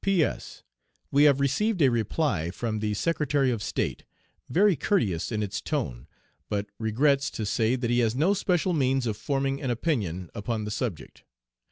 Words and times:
P. 0.03 0.23
S. 0.23 0.63
We 1.11 1.25
have 1.25 1.39
received 1.39 1.79
a 1.79 1.89
reply 1.89 2.49
from 2.49 2.79
the 2.79 2.95
Secretary 2.95 3.51
of 3.51 3.61
State 3.61 4.03
very 4.49 4.75
courteous 4.75 5.31
in 5.31 5.43
its 5.43 5.61
tone 5.61 6.07
but 6.49 6.65
"regrets" 6.79 7.29
to 7.29 7.45
say 7.45 7.75
that 7.75 7.91
he 7.91 7.99
has 7.99 8.15
"no 8.15 8.33
special 8.33 8.73
means 8.73 9.05
of 9.05 9.15
forming 9.15 9.61
an 9.61 9.69
opinion 9.69 10.31
upon 10.33 10.65
the 10.65 10.71
subject. 10.71 11.23